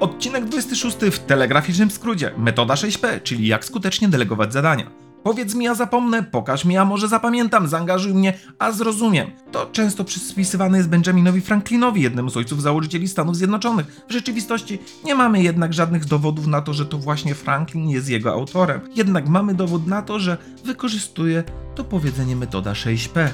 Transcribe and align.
Odcinek 0.00 0.44
26 0.44 0.96
w 0.96 1.18
telegraficznym 1.18 1.90
skrócie. 1.90 2.30
Metoda 2.38 2.74
6P, 2.74 3.22
czyli 3.22 3.46
jak 3.46 3.64
skutecznie 3.64 4.08
delegować 4.08 4.52
zadania. 4.52 4.90
Powiedz 5.22 5.54
mi, 5.54 5.68
a 5.68 5.74
zapomnę, 5.74 6.22
pokaż 6.22 6.64
mi, 6.64 6.76
a 6.76 6.84
może 6.84 7.08
zapamiętam, 7.08 7.68
zaangażuj 7.68 8.14
mnie, 8.14 8.38
a 8.58 8.72
zrozumiem. 8.72 9.30
To 9.52 9.66
często 9.66 10.04
przyspisywane 10.04 10.78
jest 10.78 10.90
Benjaminowi 10.90 11.40
Franklinowi, 11.40 12.02
jednemu 12.02 12.30
z 12.30 12.36
ojców 12.36 12.62
założycieli 12.62 13.08
Stanów 13.08 13.36
Zjednoczonych. 13.36 14.02
W 14.08 14.12
rzeczywistości 14.12 14.78
nie 15.04 15.14
mamy 15.14 15.42
jednak 15.42 15.72
żadnych 15.72 16.04
dowodów 16.04 16.46
na 16.46 16.60
to, 16.62 16.74
że 16.74 16.86
to 16.86 16.98
właśnie 16.98 17.34
Franklin 17.34 17.88
jest 17.88 18.08
jego 18.08 18.32
autorem. 18.32 18.80
Jednak 18.94 19.28
mamy 19.28 19.54
dowód 19.54 19.86
na 19.86 20.02
to, 20.02 20.18
że 20.18 20.36
wykorzystuje 20.64 21.44
to 21.74 21.84
powiedzenie 21.84 22.36
metoda 22.36 22.72
6P. 22.72 23.28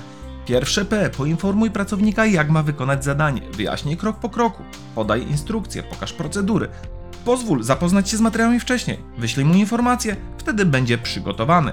Pierwsze 0.47 0.85
P. 0.85 1.11
Poinformuj 1.11 1.71
pracownika, 1.71 2.27
jak 2.27 2.51
ma 2.51 2.62
wykonać 2.62 3.05
zadanie. 3.05 3.41
Wyjaśnij 3.53 3.97
krok 3.97 4.17
po 4.17 4.29
kroku. 4.29 4.62
Podaj 4.95 5.23
instrukcje, 5.23 5.83
pokaż 5.83 6.12
procedury. 6.12 6.69
Pozwól 7.25 7.62
zapoznać 7.62 8.11
się 8.11 8.16
z 8.16 8.20
materiałami 8.20 8.61
wcześniej. 8.61 8.98
Wyślij 9.19 9.47
mu 9.47 9.55
informacje, 9.55 10.17
wtedy 10.39 10.65
będzie 10.65 10.98
przygotowany. 10.98 11.73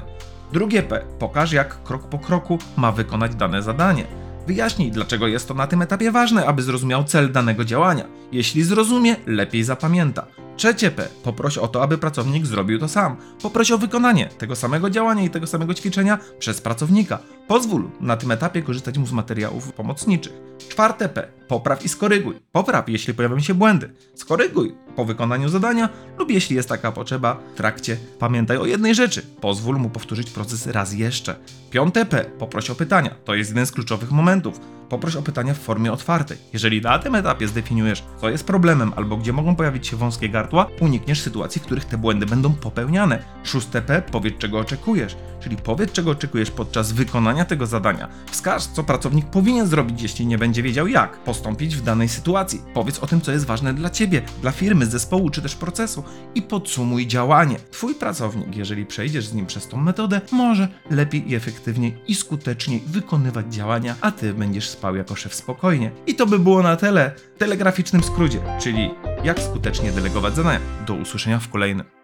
Drugie 0.53 0.83
P. 0.83 1.02
Pokaż, 1.20 1.52
jak 1.52 1.83
krok 1.83 2.07
po 2.07 2.20
kroku 2.20 2.57
ma 2.77 2.91
wykonać 2.91 3.35
dane 3.35 3.63
zadanie. 3.63 4.05
Wyjaśnij, 4.47 4.91
dlaczego 4.91 5.27
jest 5.27 5.47
to 5.47 5.53
na 5.53 5.67
tym 5.67 5.81
etapie 5.81 6.11
ważne, 6.11 6.45
aby 6.45 6.61
zrozumiał 6.61 7.03
cel 7.03 7.31
danego 7.31 7.66
działania. 7.66 8.03
Jeśli 8.31 8.63
zrozumie, 8.63 9.16
lepiej 9.25 9.63
zapamięta. 9.63 10.25
Trzecie 10.57 10.91
P. 10.91 11.07
Poproś 11.23 11.57
o 11.57 11.67
to, 11.67 11.84
aby 11.84 11.98
pracownik 11.98 12.45
zrobił 12.45 12.80
to 12.80 12.88
sam. 12.88 13.17
Poproś 13.41 13.71
o 13.71 13.77
wykonanie 13.77 14.30
tego 14.38 14.55
samego 14.55 14.89
działania 14.89 15.23
i 15.23 15.30
tego 15.30 15.48
samego 15.48 15.73
ćwiczenia 15.73 16.20
przez 16.39 16.61
pracownika. 16.61 17.20
Pozwól 17.48 17.89
na 18.02 18.17
tym 18.17 18.31
etapie 18.31 18.61
korzystać 18.61 18.97
mu 18.97 19.05
z 19.05 19.11
materiałów 19.11 19.73
pomocniczych. 19.73 20.34
Czwarte 20.70 21.09
P. 21.09 21.27
Popraw 21.47 21.85
i 21.85 21.89
skoryguj. 21.89 22.35
Popraw, 22.52 22.89
jeśli 22.89 23.13
pojawią 23.13 23.39
się 23.39 23.53
błędy. 23.53 23.94
Skoryguj 24.16 24.75
po 24.95 25.05
wykonaniu 25.05 25.49
zadania 25.49 25.89
lub 26.17 26.31
jeśli 26.31 26.55
jest 26.55 26.69
taka 26.69 26.91
potrzeba 26.91 27.39
w 27.53 27.58
trakcie. 27.58 27.97
Pamiętaj 28.19 28.58
o 28.58 28.66
jednej 28.66 28.95
rzeczy. 28.95 29.22
Pozwól 29.41 29.77
mu 29.77 29.89
powtórzyć 29.89 30.30
proces 30.30 30.67
raz 30.67 30.94
jeszcze. 30.94 31.36
Piąte 31.72 32.05
P. 32.05 32.25
Poproś 32.39 32.69
o 32.69 32.75
pytania. 32.75 33.16
To 33.25 33.36
jest 33.36 33.49
jeden 33.49 33.66
z 33.66 33.71
kluczowych 33.71 34.11
momentów. 34.11 34.59
Poproś 34.89 35.16
o 35.16 35.21
pytania 35.21 35.53
w 35.53 35.59
formie 35.59 35.91
otwartej. 35.91 36.38
Jeżeli 36.53 36.81
na 36.81 36.99
tym 36.99 37.16
etapie 37.16 37.47
zdefiniujesz, 37.47 38.03
co 38.21 38.30
jest 38.30 38.47
problemem 38.47 38.91
albo 38.95 39.17
gdzie 39.17 39.33
mogą 39.33 39.55
pojawić 39.55 39.88
się 39.88 39.97
wąskie 39.97 40.30
gardła, 40.30 40.67
unikniesz 40.80 41.21
sytuacji, 41.21 41.61
w 41.61 41.64
których 41.64 41.86
te 41.86 41.97
błędy 41.97 42.25
będą 42.25 42.53
popełniane. 42.53 43.23
Szóste 43.44 43.81
P. 43.81 44.02
Powiedz, 44.11 44.38
czego 44.38 44.59
oczekujesz. 44.59 45.16
Czyli 45.39 45.58
powiedz, 45.58 45.91
czego 45.91 46.11
oczekujesz 46.11 46.52
podczas 46.52 46.91
wykonania 46.91 47.45
tego 47.45 47.66
zadania. 47.66 48.08
Wskaż, 48.31 48.66
co 48.66 48.83
pracownik 48.83 49.25
powinien 49.25 49.67
zrobić, 49.67 50.02
jeśli 50.02 50.25
nie 50.25 50.38
będzie 50.38 50.64
wiedział, 50.64 50.88
jak 50.88 51.17
postąpić 51.17 51.75
w 51.75 51.83
danej 51.83 52.09
sytuacji. 52.09 52.61
Powiedz 52.73 52.99
o 52.99 53.08
tym, 53.08 53.21
co 53.21 53.31
jest 53.31 53.45
ważne 53.45 53.73
dla 53.73 53.89
ciebie, 53.89 54.21
dla 54.41 54.52
firmy, 54.52 54.83
zespołu 54.92 55.30
czy 55.30 55.42
też 55.42 55.56
procesu 55.56 56.03
i 56.36 56.42
podsumuj 56.42 57.08
działanie. 57.08 57.58
Twój 57.72 57.95
pracownik, 57.95 58.56
jeżeli 58.56 58.86
przejdziesz 58.86 59.26
z 59.26 59.34
nim 59.34 59.45
przez 59.45 59.67
tą 59.67 59.78
metodę, 59.78 60.22
może 60.31 60.67
lepiej 60.89 61.31
i 61.31 61.36
efektywniej 61.36 61.98
i 62.08 62.16
skuteczniej 62.16 62.84
wykonywać 62.88 63.54
działania, 63.54 63.95
a 64.02 64.11
ty 64.11 64.34
będziesz 64.34 64.70
spał 64.70 64.95
jako 64.95 65.16
szef 65.16 65.36
spokojnie. 65.36 65.92
I 66.08 66.16
to 66.16 66.26
by 66.26 66.39
było 66.39 66.64
na 66.64 66.76
tyle 66.76 67.11
telegraficznym 67.38 68.04
skrócie, 68.04 68.39
czyli 68.61 68.89
jak 69.23 69.39
skutecznie 69.39 69.92
delegować 69.92 70.36
zadania. 70.36 70.59
Do 70.88 70.94
usłyszenia 70.94 71.39
w 71.39 71.50
kolejnym. 71.50 71.86